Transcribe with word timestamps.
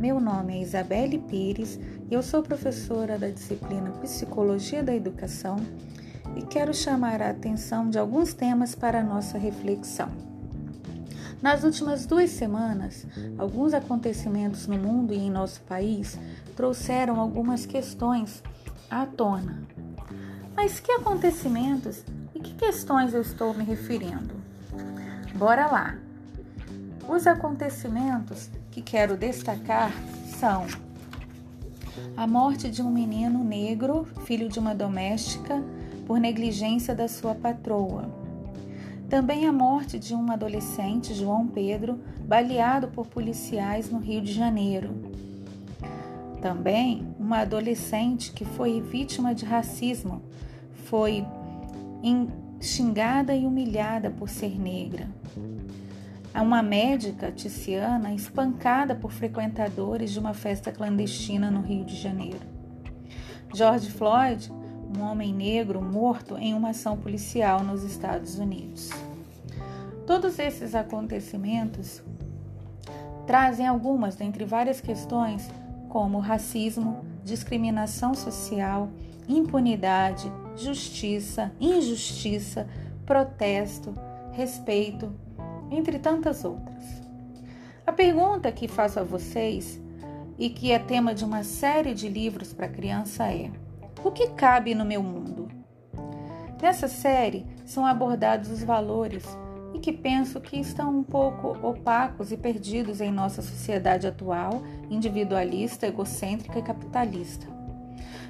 Meu 0.00 0.18
nome 0.18 0.58
é 0.58 0.62
Isabelle 0.62 1.16
Pires 1.16 1.78
e 2.10 2.12
eu 2.12 2.24
sou 2.24 2.42
professora 2.42 3.16
da 3.16 3.28
disciplina 3.28 3.92
Psicologia 4.00 4.82
da 4.82 4.92
Educação 4.92 5.58
e 6.34 6.42
quero 6.42 6.74
chamar 6.74 7.22
a 7.22 7.30
atenção 7.30 7.88
de 7.88 8.00
alguns 8.00 8.34
temas 8.34 8.74
para 8.74 8.98
a 8.98 9.04
nossa 9.04 9.38
reflexão. 9.38 10.08
Nas 11.40 11.62
últimas 11.62 12.04
duas 12.04 12.30
semanas, 12.30 13.06
alguns 13.38 13.72
acontecimentos 13.72 14.66
no 14.66 14.76
mundo 14.76 15.14
e 15.14 15.18
em 15.18 15.30
nosso 15.30 15.60
país 15.60 16.18
trouxeram 16.56 17.20
algumas 17.20 17.64
questões 17.64 18.42
à 18.90 19.06
tona. 19.06 19.62
Mas 20.56 20.80
que 20.80 20.90
acontecimentos 20.90 22.04
e 22.34 22.40
que 22.40 22.54
questões 22.54 23.14
eu 23.14 23.22
estou 23.22 23.54
me 23.54 23.62
referindo? 23.62 24.34
Bora 25.36 25.68
lá! 25.68 25.96
Os 27.08 27.28
acontecimentos 27.28 28.50
que 28.72 28.80
quero 28.80 29.18
destacar 29.18 29.92
são 30.38 30.66
a 32.16 32.26
morte 32.26 32.70
de 32.70 32.80
um 32.80 32.90
menino 32.90 33.44
negro, 33.44 34.06
filho 34.24 34.48
de 34.48 34.58
uma 34.58 34.74
doméstica, 34.74 35.62
por 36.06 36.18
negligência 36.18 36.94
da 36.94 37.06
sua 37.06 37.34
patroa. 37.34 38.10
Também 39.10 39.46
a 39.46 39.52
morte 39.52 39.98
de 39.98 40.14
um 40.14 40.32
adolescente, 40.32 41.12
João 41.12 41.46
Pedro, 41.46 42.00
baleado 42.26 42.88
por 42.88 43.06
policiais 43.06 43.90
no 43.90 43.98
Rio 43.98 44.22
de 44.22 44.32
Janeiro. 44.32 44.90
Também 46.40 47.06
uma 47.20 47.40
adolescente 47.40 48.32
que 48.32 48.44
foi 48.44 48.80
vítima 48.80 49.34
de 49.34 49.44
racismo, 49.44 50.22
foi 50.86 51.26
xingada 52.58 53.34
e 53.34 53.44
humilhada 53.44 54.10
por 54.10 54.30
ser 54.30 54.58
negra 54.58 55.06
uma 56.40 56.62
médica, 56.62 57.30
Tiziana, 57.30 58.14
espancada 58.14 58.94
por 58.94 59.12
frequentadores 59.12 60.12
de 60.12 60.18
uma 60.18 60.32
festa 60.32 60.72
clandestina 60.72 61.50
no 61.50 61.60
Rio 61.60 61.84
de 61.84 61.96
Janeiro. 61.96 62.40
George 63.52 63.90
Floyd, 63.90 64.50
um 64.96 65.02
homem 65.02 65.34
negro 65.34 65.82
morto 65.82 66.38
em 66.38 66.54
uma 66.54 66.70
ação 66.70 66.96
policial 66.96 67.62
nos 67.62 67.82
Estados 67.82 68.38
Unidos. 68.38 68.88
Todos 70.06 70.38
esses 70.38 70.74
acontecimentos 70.74 72.02
trazem 73.26 73.66
algumas 73.66 74.16
dentre 74.16 74.44
várias 74.44 74.80
questões, 74.80 75.50
como 75.88 76.18
racismo, 76.18 77.04
discriminação 77.22 78.14
social, 78.14 78.88
impunidade, 79.28 80.32
justiça, 80.56 81.52
injustiça, 81.60 82.66
protesto, 83.06 83.94
respeito, 84.32 85.12
entre 85.76 85.98
tantas 85.98 86.44
outras. 86.44 87.02
A 87.86 87.92
pergunta 87.92 88.52
que 88.52 88.68
faço 88.68 89.00
a 89.00 89.02
vocês 89.02 89.80
e 90.38 90.48
que 90.48 90.72
é 90.72 90.78
tema 90.78 91.14
de 91.14 91.24
uma 91.24 91.42
série 91.42 91.94
de 91.94 92.08
livros 92.08 92.52
para 92.52 92.68
criança 92.68 93.24
é: 93.24 93.50
o 94.04 94.10
que 94.10 94.28
cabe 94.30 94.74
no 94.74 94.84
meu 94.84 95.02
mundo? 95.02 95.48
Nessa 96.60 96.86
série 96.86 97.44
são 97.66 97.84
abordados 97.84 98.50
os 98.50 98.62
valores 98.62 99.24
e 99.74 99.80
que 99.80 99.92
penso 99.92 100.40
que 100.40 100.56
estão 100.56 100.96
um 100.96 101.02
pouco 101.02 101.48
opacos 101.66 102.30
e 102.30 102.36
perdidos 102.36 103.00
em 103.00 103.10
nossa 103.10 103.42
sociedade 103.42 104.06
atual, 104.06 104.62
individualista, 104.88 105.86
egocêntrica 105.86 106.58
e 106.58 106.62
capitalista. 106.62 107.46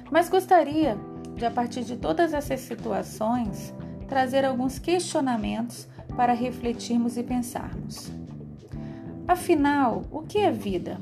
Mas 0.09 0.29
gostaria 0.29 0.97
de, 1.35 1.45
a 1.45 1.51
partir 1.51 1.83
de 1.83 1.95
todas 1.97 2.33
essas 2.33 2.61
situações, 2.61 3.73
trazer 4.07 4.45
alguns 4.45 4.79
questionamentos 4.79 5.87
para 6.15 6.33
refletirmos 6.33 7.17
e 7.17 7.23
pensarmos. 7.23 8.11
Afinal, 9.27 10.03
o 10.11 10.21
que 10.21 10.37
é 10.37 10.51
vida? 10.51 10.99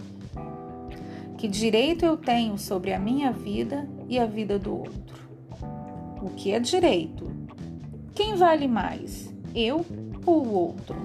Que 1.38 1.48
direito 1.48 2.06
eu 2.06 2.16
tenho 2.16 2.58
sobre 2.58 2.94
a 2.94 3.00
minha 3.00 3.32
vida 3.32 3.90
e 4.08 4.20
a 4.20 4.26
vida 4.26 4.60
do 4.60 4.78
outro? 4.78 5.22
O 6.22 6.30
que 6.30 6.52
é 6.52 6.60
direito? 6.60 7.32
Quem 8.14 8.36
vale 8.36 8.68
mais, 8.68 9.34
eu 9.56 9.84
ou 10.26 10.46
o 10.46 10.54
outro? 10.54 10.96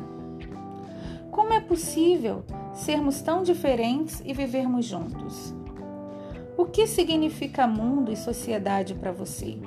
Como 1.31 1.53
é 1.53 1.61
possível 1.61 2.45
sermos 2.75 3.23
tão 3.23 3.43
diferentes 3.43 4.23
e 4.25 4.35
vivermos 4.35 4.85
juntos? 4.85 5.55
O 6.57 6.65
que 6.65 6.87
significa 6.87 7.67
mundo 7.67 8.13
e 8.13 8.17
sociedade 8.17 8.95
para 8.95 9.13
você? 9.13 9.59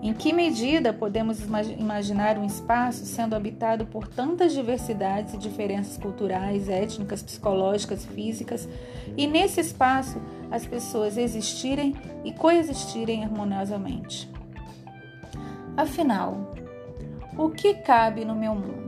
Em 0.00 0.12
que 0.12 0.32
medida 0.32 0.92
podemos 0.92 1.40
imaginar 1.76 2.38
um 2.38 2.44
espaço 2.44 3.04
sendo 3.04 3.34
habitado 3.34 3.84
por 3.84 4.06
tantas 4.06 4.52
diversidades 4.52 5.34
e 5.34 5.38
diferenças 5.38 5.96
culturais, 5.96 6.68
étnicas, 6.68 7.22
psicológicas, 7.22 8.04
físicas, 8.04 8.68
e 9.16 9.26
nesse 9.26 9.60
espaço 9.60 10.20
as 10.50 10.64
pessoas 10.64 11.16
existirem 11.16 11.96
e 12.24 12.32
coexistirem 12.32 13.24
harmoniosamente? 13.24 14.30
Afinal, 15.76 16.52
o 17.36 17.50
que 17.50 17.74
cabe 17.74 18.24
no 18.24 18.34
meu 18.34 18.54
mundo? 18.54 18.87